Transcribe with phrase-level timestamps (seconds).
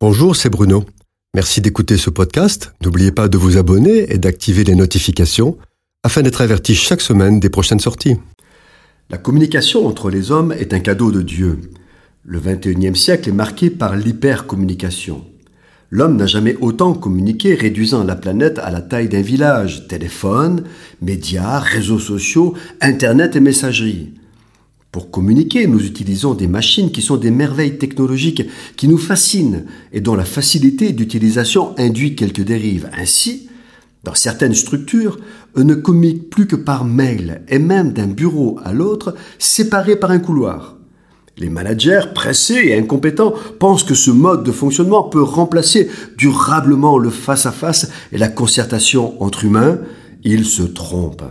[0.00, 0.84] Bonjour, c'est Bruno.
[1.34, 2.72] Merci d'écouter ce podcast.
[2.84, 5.58] N'oubliez pas de vous abonner et d'activer les notifications
[6.04, 8.14] afin d'être averti chaque semaine des prochaines sorties.
[9.10, 11.58] La communication entre les hommes est un cadeau de Dieu.
[12.22, 15.24] Le 21e siècle est marqué par l'hypercommunication.
[15.90, 19.88] L'homme n'a jamais autant communiqué, réduisant la planète à la taille d'un village.
[19.88, 20.62] Téléphone,
[21.02, 24.12] médias, réseaux sociaux, Internet et messagerie.
[24.98, 28.42] Pour communiquer, nous utilisons des machines qui sont des merveilles technologiques
[28.76, 32.90] qui nous fascinent et dont la facilité d'utilisation induit quelques dérives.
[32.98, 33.48] Ainsi,
[34.02, 35.20] dans certaines structures,
[35.54, 40.10] on ne communique plus que par mail et même d'un bureau à l'autre, séparés par
[40.10, 40.78] un couloir.
[41.36, 47.10] Les managers, pressés et incompétents, pensent que ce mode de fonctionnement peut remplacer durablement le
[47.10, 49.78] face-à-face -face et la concertation entre humains.
[50.24, 51.30] Ils se trompent.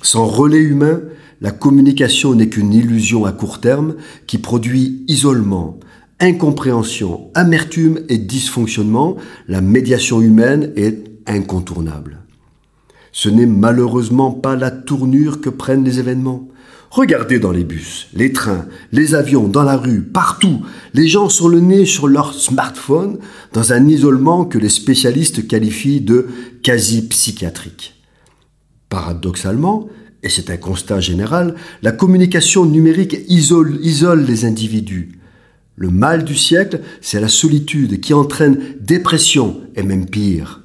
[0.00, 1.00] Sans relais humain,
[1.40, 3.96] la communication n'est qu'une illusion à court terme
[4.26, 5.78] qui produit isolement,
[6.18, 9.16] incompréhension, amertume et dysfonctionnement.
[9.48, 12.18] La médiation humaine est incontournable.
[13.12, 16.48] Ce n'est malheureusement pas la tournure que prennent les événements.
[16.90, 20.62] Regardez dans les bus, les trains, les avions, dans la rue, partout,
[20.94, 23.18] les gens sont le nez sur leur smartphone
[23.52, 26.28] dans un isolement que les spécialistes qualifient de
[26.62, 28.02] quasi psychiatrique.
[28.88, 29.88] Paradoxalement,
[30.26, 35.20] et c'est un constat général, la communication numérique isole, isole les individus.
[35.76, 40.62] Le mal du siècle, c'est la solitude qui entraîne dépression et même pire.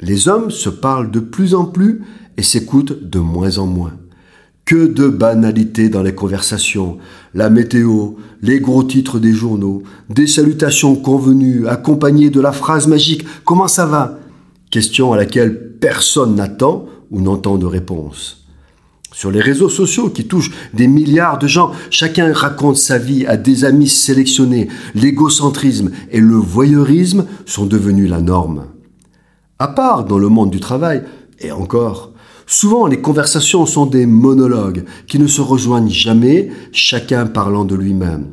[0.00, 2.02] Les hommes se parlent de plus en plus
[2.36, 3.92] et s'écoutent de moins en moins.
[4.64, 6.98] Que de banalités dans les conversations,
[7.32, 13.24] la météo, les gros titres des journaux, des salutations convenues accompagnées de la phrase magique⁇
[13.44, 14.18] Comment ça va?⁇
[14.70, 18.39] question à laquelle personne n'attend ou n'entend de réponse.
[19.12, 23.36] Sur les réseaux sociaux qui touchent des milliards de gens, chacun raconte sa vie à
[23.36, 24.68] des amis sélectionnés.
[24.94, 28.66] L'égocentrisme et le voyeurisme sont devenus la norme.
[29.58, 31.02] À part dans le monde du travail,
[31.40, 32.12] et encore,
[32.46, 38.28] souvent les conversations sont des monologues qui ne se rejoignent jamais, chacun parlant de lui-même.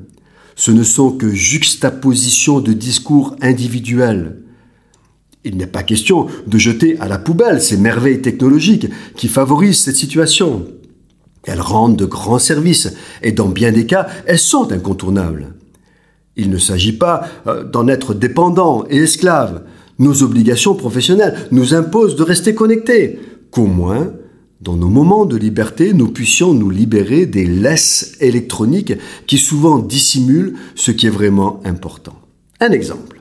[0.55, 4.43] Ce ne sont que juxtapositions de discours individuels.
[5.43, 9.95] Il n'est pas question de jeter à la poubelle ces merveilles technologiques qui favorisent cette
[9.95, 10.67] situation.
[11.45, 12.93] Elles rendent de grands services
[13.23, 15.53] et dans bien des cas, elles sont incontournables.
[16.35, 19.63] Il ne s'agit pas euh, d'en être dépendant et esclave.
[19.99, 23.19] Nos obligations professionnelles nous imposent de rester connectés,
[23.49, 24.11] qu'au moins,
[24.61, 28.93] dans nos moments de liberté, nous puissions nous libérer des laisses électroniques
[29.25, 32.15] qui souvent dissimulent ce qui est vraiment important.
[32.59, 33.16] Un exemple.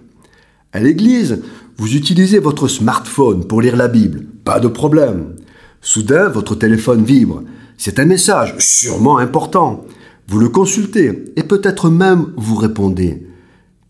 [0.76, 1.40] À l'église,
[1.78, 5.36] vous utilisez votre smartphone pour lire la Bible, pas de problème.
[5.80, 7.42] Soudain, votre téléphone vibre.
[7.78, 9.86] C'est un message sûrement important.
[10.28, 13.26] Vous le consultez et peut-être même vous répondez.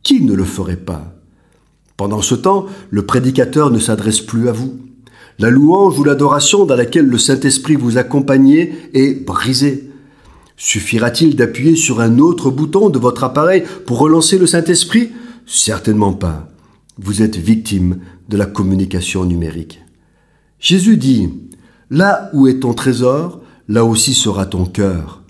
[0.04, 1.16] Qui ne le ferait pas?
[1.96, 4.78] Pendant ce temps, le prédicateur ne s'adresse plus à vous.
[5.40, 9.90] La louange ou l'adoration dans laquelle le Saint-Esprit vous accompagnait est brisée.
[10.56, 15.10] Suffira-t-il d'appuyer sur un autre bouton de votre appareil pour relancer le Saint-Esprit?
[15.46, 16.48] Certainement pas
[16.98, 17.98] vous êtes victime
[18.28, 19.82] de la communication numérique.
[20.58, 21.28] Jésus dit,
[21.90, 25.22] Là où est ton trésor, là aussi sera ton cœur.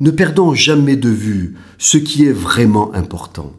[0.00, 3.52] Ne perdons jamais de vue ce qui est vraiment important.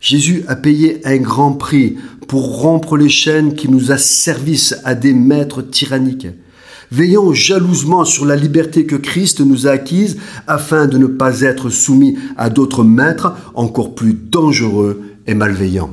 [0.00, 1.96] Jésus a payé un grand prix
[2.28, 6.28] pour rompre les chaînes qui nous asservissent à des maîtres tyranniques.
[6.92, 11.68] Veillons jalousement sur la liberté que Christ nous a acquise afin de ne pas être
[11.68, 15.92] soumis à d'autres maîtres encore plus dangereux et malveillants.